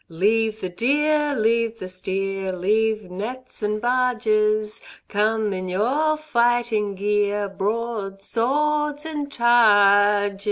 Leave 0.09 0.61
the 0.61 0.69
deer, 0.69 1.35
leave 1.35 1.77
the 1.77 1.87
steer, 1.87 2.51
Leave 2.51 3.11
nets 3.11 3.61
and 3.61 3.79
barges; 3.79 4.81
Come 5.07 5.53
in 5.53 5.69
your 5.69 6.17
fighting 6.17 6.95
gear, 6.95 7.47
Broad 7.47 8.19
swords 8.23 9.05
and 9.05 9.31
t 9.31 9.43
a 9.43 9.45
r 9.45 10.29
ges. 10.31 10.39